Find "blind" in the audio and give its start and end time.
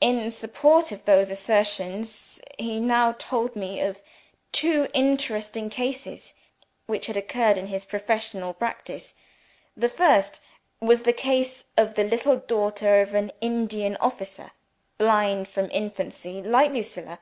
14.96-15.46